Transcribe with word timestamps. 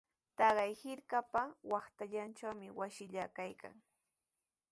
Taqay 0.37 0.71
hirkapa 0.81 1.43
waqtallantrawmi 1.71 2.67
wasillaa 2.79 3.29
kaykan. 3.37 3.75